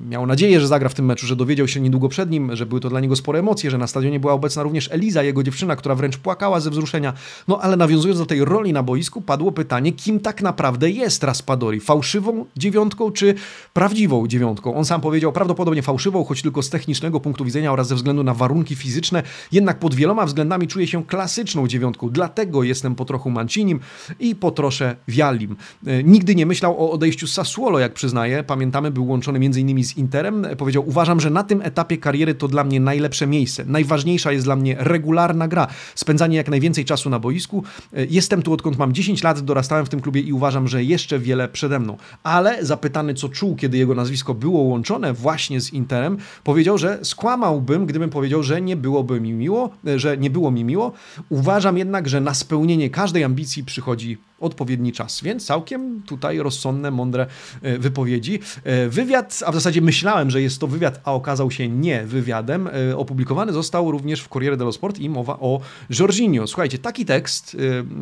[0.08, 2.80] miał nadzieję, że zagra w tym meczu, że dowiedział się niedługo przed nim, że były
[2.80, 5.94] to dla niego spore emocje, że na stadionie była obecna również Eliza, jego dziewczyna, która
[5.94, 7.12] wręcz płakała ze wzruszenia.
[7.48, 11.80] No ale nawiązując do tej roli na boisku, padło pytanie, kim tak naprawdę jest Raspadori?
[11.80, 13.34] Fałszywą dziewiątką dziewiątką, czy
[13.72, 14.74] prawdziwą dziewiątką.
[14.74, 18.34] On sam powiedział prawdopodobnie fałszywą, choć tylko z technicznego punktu widzenia oraz ze względu na
[18.34, 22.10] warunki fizyczne, jednak pod wieloma względami czuję się klasyczną dziewiątką.
[22.10, 23.80] Dlatego jestem po trochu Mancinim
[24.20, 25.56] i po trosze Viallim.
[25.86, 28.44] E, nigdy nie myślał o odejściu z Sassuolo, jak przyznaję.
[28.44, 29.84] Pamiętamy, był łączony m.in.
[29.84, 30.44] z Interem.
[30.44, 33.64] E, powiedział, uważam, że na tym etapie kariery to dla mnie najlepsze miejsce.
[33.66, 37.64] Najważniejsza jest dla mnie regularna gra, spędzanie jak najwięcej czasu na boisku.
[37.92, 41.18] E, jestem tu odkąd mam 10 lat, dorastałem w tym klubie i uważam, że jeszcze
[41.18, 41.96] wiele przede mną.
[42.22, 46.98] Ale zapytałem zapytany, co czuł, kiedy jego nazwisko było łączone właśnie z Interem, powiedział, że
[47.02, 50.92] skłamałbym, gdybym powiedział, że nie byłoby mi miło, że nie było mi miło.
[51.28, 57.26] Uważam jednak, że na spełnienie każdej ambicji przychodzi odpowiedni czas, więc całkiem tutaj rozsądne, mądre
[57.62, 58.38] e, wypowiedzi.
[58.64, 62.68] E, wywiad, a w zasadzie myślałem, że jest to wywiad, a okazał się nie wywiadem,
[62.68, 66.46] e, opublikowany został również w Corriere dello Sport i mowa o Jorginho.
[66.46, 67.56] Słuchajcie, taki tekst,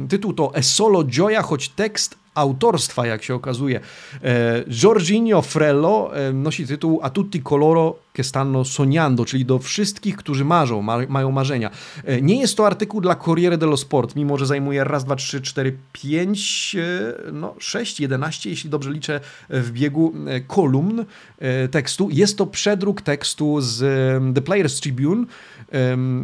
[0.09, 3.81] tytuł to E solo gioia, choć tekst autorstwa, jak się okazuje.
[4.83, 10.83] Jorginho Frello nosi tytuł A tutti coloro che stanno sognando, czyli do wszystkich, którzy marzą,
[10.83, 11.71] ma, mają marzenia.
[12.23, 15.77] Nie jest to artykuł dla Corriere dello Sport, mimo że zajmuje raz, dwa, trzy, cztery,
[15.93, 21.05] pięć 5, e, no 6, 11, jeśli dobrze liczę, w biegu e, kolumn
[21.39, 22.09] e, tekstu.
[22.11, 23.79] Jest to przedruk tekstu z
[24.35, 25.27] The Players Tribune,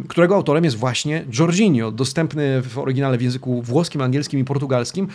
[0.07, 5.07] którego autorem jest właśnie Jorginho, dostępny w oryginale w języku włoskim, angielskim i portugalskim.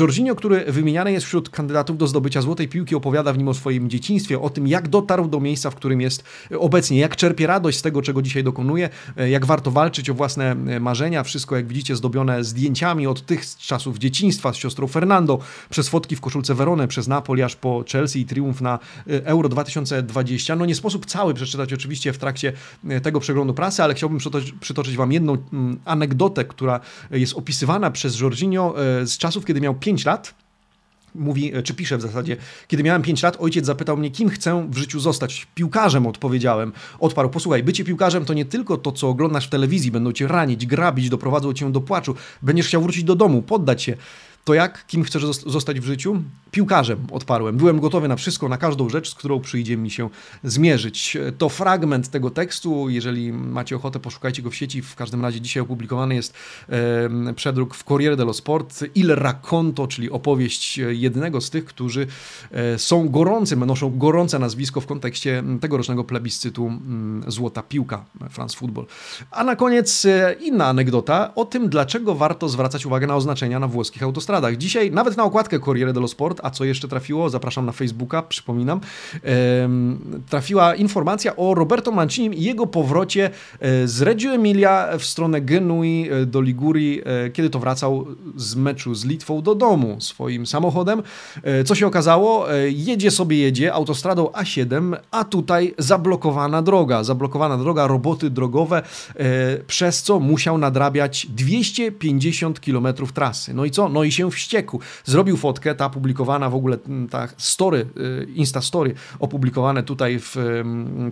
[0.00, 3.90] Jorginho, który wymieniany jest wśród kandydatów do zdobycia złotej piłki, opowiada w nim o swoim
[3.90, 6.24] dzieciństwie, o tym, jak dotarł do miejsca, w którym jest
[6.58, 8.88] obecnie, jak czerpie radość z tego, czego dzisiaj dokonuje,
[9.30, 11.22] jak warto walczyć o własne marzenia.
[11.22, 15.38] Wszystko, jak widzicie, zdobione zdjęciami od tych czasów dzieciństwa z siostrą Fernando,
[15.70, 19.48] przez fotki w koszulce Werony, przez Napoli aż po Chelsea i triumf na e, Euro
[19.48, 20.56] 2020.
[20.56, 22.52] No nie sposób cały przeczytać oczywiście w trakcie
[22.88, 27.90] e, tego przeglądu prasy, ale chciałbym przytoczyć, przytoczyć Wam jedną mm, anegdotę, która jest opisywana
[27.90, 30.34] przez Jorginho e, z czasów, kiedy miał 5 lat
[31.14, 32.36] mówi, czy pisze w zasadzie,
[32.68, 35.46] kiedy miałem 5 lat, ojciec zapytał mnie, kim chcę w życiu zostać.
[35.54, 36.72] Piłkarzem odpowiedziałem.
[37.00, 40.66] Odparł, posłuchaj, bycie piłkarzem to nie tylko to, co oglądasz w telewizji, będą cię ranić,
[40.66, 43.96] grabić, doprowadzą cię do płaczu, będziesz chciał wrócić do domu, poddać się.
[44.44, 44.86] To jak?
[44.86, 46.22] Kim chcesz zostać w życiu?
[46.50, 47.56] Piłkarzem odparłem.
[47.56, 50.08] Byłem gotowy na wszystko, na każdą rzecz, z którą przyjdzie mi się
[50.44, 51.16] zmierzyć.
[51.38, 52.88] To fragment tego tekstu.
[52.88, 54.82] Jeżeli macie ochotę, poszukajcie go w sieci.
[54.82, 56.34] W każdym razie dzisiaj opublikowany jest
[57.36, 58.84] przedruk w Corriere dello Sport.
[58.94, 62.06] Il racconto, czyli opowieść jednego z tych, którzy
[62.50, 66.72] e, są gorący, noszą gorące nazwisko w kontekście tegorocznego plebiscytu
[67.26, 68.86] Złota Piłka France Football.
[69.30, 73.68] A na koniec e, inna anegdota o tym, dlaczego warto zwracać uwagę na oznaczenia na
[73.68, 74.37] włoskich autostradach.
[74.56, 78.80] Dzisiaj nawet na okładkę Corriere dello Sport, a co jeszcze trafiło, zapraszam na Facebooka, przypominam,
[80.28, 86.08] trafiła informacja o Roberto Mancinim i jego powrocie e, z Reggio Emilia w stronę Genui
[86.10, 91.02] e, do Ligurii, kiedy to wracał z meczu z Litwą do domu swoim samochodem.
[91.64, 92.46] Co się okazało?
[92.68, 97.04] Jedzie sobie, jedzie autostradą A7, a tutaj zablokowana droga.
[97.04, 98.82] Zablokowana droga, roboty drogowe,
[99.66, 103.54] przez co musiał nadrabiać 250 km trasy.
[103.54, 103.88] No i co?
[103.88, 104.80] No i się wściekł.
[105.04, 106.78] Zrobił fotkę, ta publikowana w ogóle,
[107.10, 110.36] ta story, y, Insta Story opublikowane tutaj w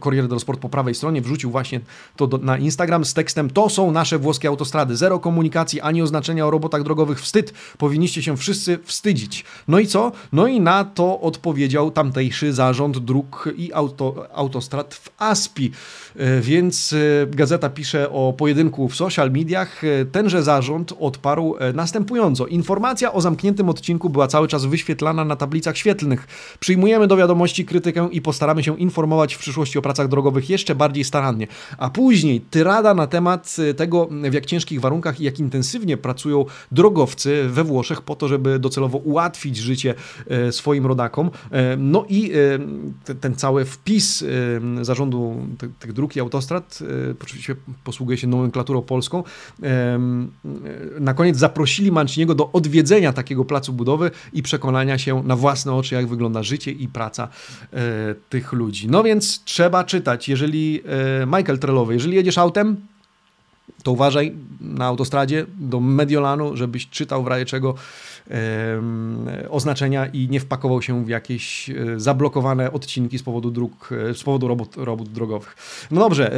[0.00, 1.80] Corriere dello Sport po prawej stronie, wrzucił właśnie
[2.16, 4.96] to do, na Instagram z tekstem to są nasze włoskie autostrady.
[4.96, 7.20] Zero komunikacji, ani oznaczenia o robotach drogowych.
[7.20, 7.52] Wstyd.
[7.78, 9.44] Powinniście się wszyscy wstydzić.
[9.68, 10.12] No i co?
[10.32, 15.72] No i na to odpowiedział tamtejszy zarząd dróg i auto, autostrad w Aspi.
[16.20, 19.82] Y, więc y, gazeta pisze o pojedynku w social mediach.
[20.12, 22.46] Tenże zarząd odparł następująco.
[22.46, 26.26] Informacja o zamkniętym odcinku była cały czas wyświetlana na tablicach świetlnych.
[26.60, 31.04] Przyjmujemy do wiadomości krytykę i postaramy się informować w przyszłości o pracach drogowych jeszcze bardziej
[31.04, 31.46] starannie.
[31.78, 37.48] A później tyrada na temat tego, w jak ciężkich warunkach i jak intensywnie pracują drogowcy
[37.48, 39.94] we Włoszech po to, żeby docelowo ułatwić życie
[40.26, 41.30] e, swoim rodakom.
[41.50, 42.32] E, no i
[43.08, 44.24] e, ten cały wpis
[44.82, 45.36] zarządu
[45.78, 46.78] tych dróg i autostrad,
[47.22, 49.24] oczywiście posługuje się nomenklaturą polską,
[51.00, 55.94] na koniec zaprosili Manciniego do odwiedzenia takiego placu budowy i przekonania się na własne oczy,
[55.94, 57.28] jak wygląda życie i praca
[57.72, 57.78] e,
[58.30, 58.88] tych ludzi.
[58.88, 60.28] No więc trzeba czytać.
[60.28, 60.82] Jeżeli
[61.22, 62.76] e, Michael Trelowy, jeżeli jedziesz autem,
[63.82, 67.74] to uważaj na autostradzie do Mediolanu, żebyś czytał w razie czego
[69.50, 74.22] oznaczenia i nie wpakował się w jakieś e, zablokowane odcinki z powodu dróg, e, z
[74.22, 75.56] powodu robót, robót drogowych.
[75.90, 76.36] No dobrze,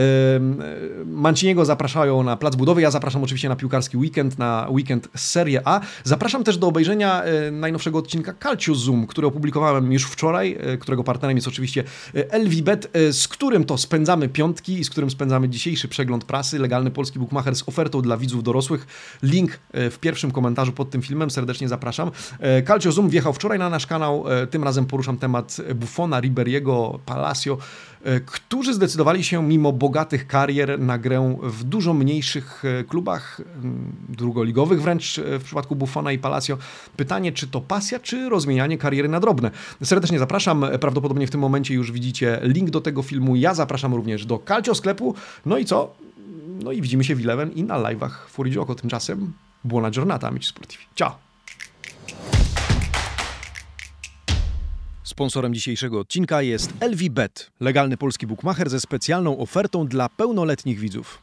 [1.07, 5.81] Manciniego zapraszają na plac budowy, ja zapraszam oczywiście na piłkarski weekend, na weekend Serie A.
[6.05, 11.37] Zapraszam też do obejrzenia e, najnowszego odcinka Calcio Zoom, który opublikowałem już wczoraj, którego partnerem
[11.37, 11.85] jest oczywiście
[12.33, 17.19] LVBet, z którym to spędzamy piątki i z którym spędzamy dzisiejszy przegląd prasy, legalny polski
[17.19, 18.87] bookmacher z ofertą dla widzów dorosłych.
[19.23, 22.11] Link w pierwszym komentarzu pod tym filmem, serdecznie zapraszam zapraszam.
[22.41, 26.99] E, Calcio Zoom wjechał wczoraj na nasz kanał, e, tym razem poruszam temat Buffona, Riberiego,
[27.07, 27.59] Palacio,
[28.05, 33.41] e, którzy zdecydowali się mimo bogatych karier na grę w dużo mniejszych klubach,
[34.09, 36.59] drugoligowych wręcz w przypadku Buffona i Palacio.
[36.97, 39.51] Pytanie, czy to pasja, czy rozmienianie kariery na drobne.
[39.85, 43.37] Serdecznie zapraszam, prawdopodobnie w tym momencie już widzicie link do tego filmu.
[43.37, 45.15] Ja zapraszam również do Calcio sklepu.
[45.47, 45.95] No i co?
[46.65, 49.33] No i widzimy się w Eleven i na live'ach Fuori Tymczasem
[49.65, 50.85] buona giornata, amici sportivi.
[50.95, 51.28] Ciao!
[55.19, 61.23] Sponsorem dzisiejszego odcinka jest LVBet, legalny polski bookmacher ze specjalną ofertą dla pełnoletnich widzów.